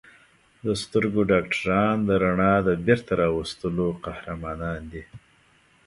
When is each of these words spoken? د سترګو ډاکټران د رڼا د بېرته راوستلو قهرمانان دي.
د 0.65 0.67
سترګو 0.83 1.21
ډاکټران 1.31 1.95
د 2.07 2.09
رڼا 2.23 2.53
د 2.67 2.69
بېرته 2.85 3.11
راوستلو 3.23 3.87
قهرمانان 4.05 4.81
دي. 4.91 5.03